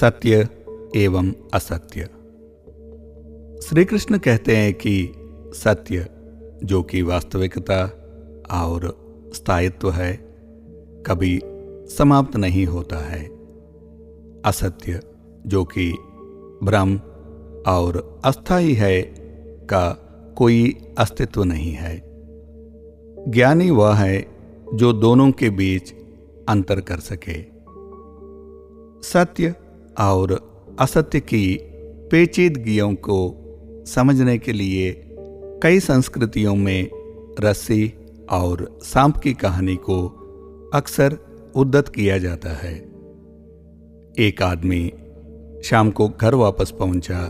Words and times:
सत्य 0.00 0.48
एवं 0.96 1.32
असत्य। 1.54 2.00
श्री 3.62 3.84
कृष्ण 3.84 4.18
कहते 4.18 4.56
हैं 4.56 4.74
कि 4.74 5.12
सत्य, 5.54 6.06
जो 6.64 6.82
कि 6.82 7.02
वास्तविकता 7.02 7.84
और 8.50 8.96
स्थायित्व 9.34 9.90
है, 9.90 10.16
कभी 11.06 11.40
समाप्त 11.86 12.36
नहीं 12.36 12.66
होता 12.66 12.96
है। 12.96 13.24
असत्य, 14.44 15.00
जो 15.46 15.64
कि 15.64 15.92
भ्रम 16.64 16.96
और 17.72 18.20
अस्थाई 18.24 18.72
है, 18.72 19.02
का 19.70 19.90
कोई 20.38 20.76
अस्तित्व 20.98 21.44
नहीं 21.44 21.72
है। 21.72 22.02
ज्ञानी 23.30 23.70
वह 23.70 23.94
है, 23.94 24.26
जो 24.74 24.92
दोनों 24.92 25.30
के 25.30 25.50
बीच 25.50 25.94
अंतर 26.48 26.80
कर 26.80 26.96
सके। 26.96 27.54
सत्य 29.08 29.54
और 30.00 30.54
असत्य 30.80 31.20
की 31.20 31.58
पेचीदगियों 32.10 32.94
को 32.94 33.40
समझने 33.86 34.38
के 34.38 34.52
लिए 34.52 35.00
कई 35.62 35.80
संस्कृतियों 35.80 36.56
में 36.56 36.90
रस्सी 37.40 37.92
और 38.30 38.78
सांप 38.82 39.16
की 39.16 39.32
कहानी 39.32 39.76
को 39.76 40.08
अक्सर 40.74 41.18
उद्दत 41.56 41.88
किया 41.88 42.18
जाता 42.18 42.50
है। 42.50 42.74
एक 44.18 44.42
आदमी 44.42 44.92
शाम 45.64 45.90
को 45.90 46.08
घर 46.20 46.34
वापस 46.34 46.70
पहुँचा 46.70 47.22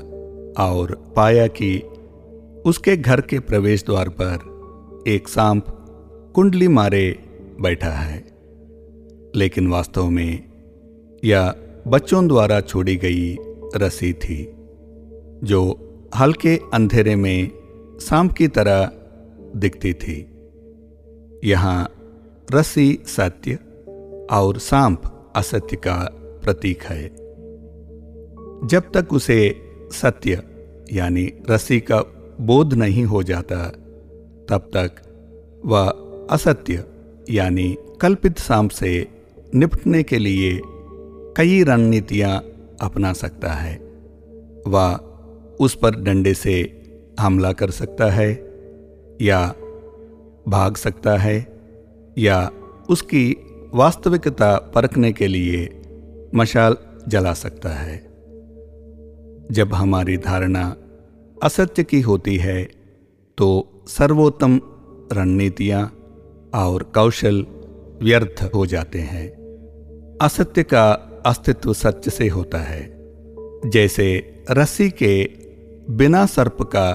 और 0.59 1.13
पाया 1.17 1.47
कि 1.47 1.79
उसके 2.67 2.97
घर 2.97 3.21
के 3.21 3.39
प्रवेश 3.39 3.85
द्वार 3.85 4.09
पर 4.09 4.55
एक 5.09 5.29
सांप 5.29 5.67
कुंडली 6.35 6.69
मारे 6.69 7.19
बैठा 7.61 7.91
है। 7.91 8.25
लेकिन 9.37 9.69
वास्तव 9.69 10.11
में 10.11 10.45
यह 11.25 11.55
बच्चों 11.89 12.29
द्वारा 12.29 12.61
छोड़ी 12.61 12.97
गई 12.97 13.37
रस्सी 13.77 14.13
थी, 14.13 14.55
जो 15.45 15.61
हल्के 16.17 16.61
अंधेरे 16.75 17.17
में 17.17 17.51
सांप 18.01 18.33
की 18.33 18.49
तरह 18.49 18.91
दिखती 19.57 19.93
थी। 19.95 20.27
यहाँ 21.45 21.91
रस्सी 22.55 22.99
सत्य 23.07 23.55
और 24.33 24.59
सांप 24.59 25.03
असत्य 25.37 25.77
का 25.77 26.11
प्रतीक 26.45 26.83
है। 26.83 27.09
जब 28.69 28.83
तक 28.95 29.13
उसे 29.13 29.55
सत्य 29.93 30.43
यानी 30.93 31.33
रस्सी 31.51 31.81
का 31.81 32.01
बोध 32.41 32.75
नहीं 32.75 33.05
हो 33.05 33.23
जाता, 33.23 33.69
तब 34.49 34.71
तक 34.77 34.93
वह 35.65 35.89
असत्य 36.31 36.85
यानी 37.31 37.77
कल्पित 38.01 38.39
सांप 38.39 38.71
से 38.71 39.09
निपटने 39.55 40.03
के 40.03 40.19
लिए 40.19 40.61
कई 41.37 41.63
रणनीतियाँ 41.65 42.37
अपना 42.81 43.13
सकता 43.13 43.53
है। 43.53 43.75
वह 44.67 44.95
उस 45.61 45.75
पर 45.75 45.95
डंडे 45.97 46.35
से 46.35 46.55
हमला 47.21 47.53
कर 47.53 47.71
सकता 47.71 48.11
है, 48.11 48.31
या 49.23 49.55
भाग 50.49 50.77
सकता 50.77 51.17
है, 51.17 51.47
या 52.19 52.51
उसकी 52.91 53.37
वास्तविकता 53.75 54.57
परखने 54.75 55.13
के 55.13 55.27
लिए 55.27 55.69
मशाल 56.35 56.77
जला 57.09 57.33
सकता 57.33 57.69
है। 57.69 57.97
जब 59.51 59.75
हमारी 59.75 60.17
धारणा 60.17 60.77
असत्य 61.43 61.85
की 61.85 62.01
होती 62.01 62.37
है 62.37 62.63
तो 63.39 63.49
सर्वोत्तम 63.89 64.61
रणनीतियाँ 65.13 65.83
और 66.55 66.83
कौशल 66.83 67.45
व्यर्थ 68.03 68.51
हो 68.55 68.67
जाते 68.67 68.99
हैं। 68.99 69.29
असत्य 70.23 70.63
का 70.63 71.11
अस्तित्व 71.27 71.73
सत्य 71.73 72.11
से 72.11 72.29
होता 72.29 72.59
है। 72.59 72.83
जैसे 73.71 74.37
रस्सी 74.51 74.91
के 74.91 75.31
बिना 75.91 76.27
सर्प 76.27 76.57
का 76.63 76.91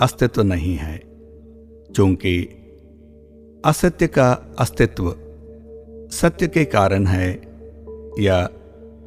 अस्तित्व 0.00 0.42
नहीं 0.42 0.74
है 0.74 1.02
क्योंकि 1.94 2.42
असत्य 3.64 4.06
का 4.06 4.56
अस्तित्व 4.58 5.14
सत्य 6.12 6.48
के 6.48 6.64
कारण 6.64 7.06
है 7.06 7.42
या 8.20 8.48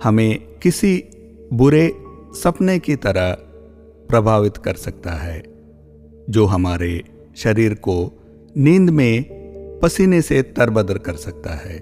हमें 0.04 0.40
किसी 0.58 1.04
बुरे 1.54 1.92
सपने 2.34 2.80
की 2.80 2.96
तरह 2.96 3.32
प्रभावित 4.10 4.58
कर 4.58 4.74
सकता 4.74 5.12
है, 5.12 5.44
जो 6.30 6.46
हमारे 6.46 7.04
शरीर 7.38 7.74
को 7.74 8.12
नींद 8.58 8.90
में 8.90 9.26
पसीने 9.84 10.22
से 10.22 10.42
तरबदर 10.42 10.98
कर 10.98 11.14
सकता 11.14 11.54
है। 11.54 11.80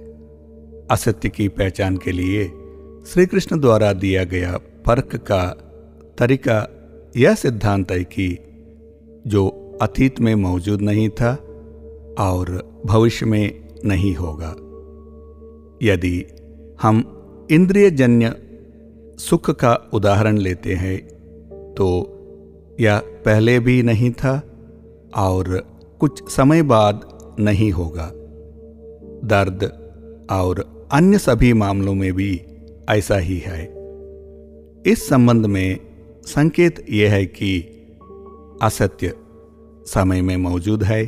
असत्य 0.92 1.30
की 1.30 1.48
पहचान 1.48 1.98
के 1.98 2.12
लिए 2.12 2.52
श्री 3.08 3.26
कृष्ण 3.26 3.60
द्वारा 3.60 3.94
दिया 3.94 4.24
गया 4.24 4.58
फ़र्क 4.86 5.16
का 5.16 5.44
तरीका 6.18 6.68
यह 7.18 7.36
सिद्धांत 7.36 7.92
है 7.92 8.04
कि 8.04 8.38
जो 9.28 9.48
अतीत 9.82 10.20
में 10.20 10.36
मौजूद 10.36 10.82
नहीं 10.82 11.10
था 11.10 11.36
और 12.20 12.70
भविष्य 12.86 13.26
में 13.26 13.70
नहीं 13.86 14.16
होगा। 14.16 14.56
यदि 15.84 16.26
हम 16.82 17.04
इंद्रियजन्य 17.52 18.36
सुख 19.20 19.52
का 19.52 19.90
उदाहरण 19.94 20.38
लेते 20.38 20.74
हैं 20.74 20.98
तो 21.74 21.88
यह 22.80 22.98
पहले 22.98 23.60
भी 23.60 23.84
नहीं 23.84 24.12
था 24.12 24.42
और 25.16 25.64
कुछ 26.00 26.32
समय 26.32 26.62
बाद 26.62 27.08
नहीं 27.40 27.72
होगा। 27.72 28.12
दर्द 29.28 29.64
और 30.32 30.88
अन्य 30.92 31.18
सभी 31.18 31.54
मामलों 31.54 31.94
में 31.94 32.14
भी 32.14 32.42
ऐसा 32.90 33.18
ही 33.18 33.38
है। 33.38 33.64
इस 34.88 35.08
संबंध 35.10 35.46
में 35.46 35.80
संकेत 36.24 36.86
यह 36.90 37.12
है 37.12 37.26
कि 37.26 37.60
असत्य 38.62 39.14
समय 39.86 40.22
में 40.22 40.38
मौजूद 40.38 40.84
है, 40.84 41.06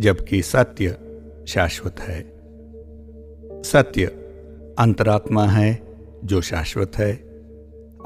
जबकि 0.00 0.42
सत्य 0.42 0.98
शाश्वत 1.48 2.00
है। 2.00 2.34
सत्य 3.62 4.04
अंतरात्मा 4.78 5.46
है, 5.46 5.82
जो 6.24 6.40
शाश्वत 6.40 6.92
है, 6.96 7.14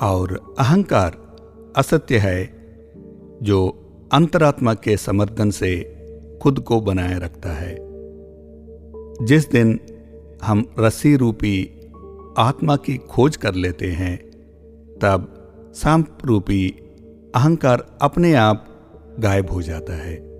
और 0.00 0.56
अहंकार 0.58 1.36
असत्य 1.76 2.18
है, 2.18 2.50
जो 3.42 3.84
अंतरात्मा 4.12 4.74
के 4.74 4.96
समर्थन 4.96 5.50
से 5.50 5.94
खुद 6.42 6.60
को 6.60 6.80
बनाए 6.80 7.18
रखता 7.18 7.52
है। 7.52 7.76
जिस 9.26 9.50
दिन 9.50 9.80
हम 10.42 10.74
रस्सी 10.78 11.16
रूपी 11.16 11.74
आत्मा 12.38 12.76
की 12.76 12.96
खोज 12.96 13.36
कर 13.36 13.54
लेते 13.54 13.86
हैं, 13.86 14.16
तब 14.98 15.34
सांप 15.74 16.18
रूपी 16.24 16.68
अहंकार 17.34 17.98
अपने 18.02 18.34
आप 18.34 18.66
गायब 19.20 19.50
हो 19.50 19.62
जाता 19.62 19.92
है। 19.92 20.37